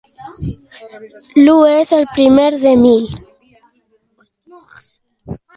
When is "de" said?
2.65-2.73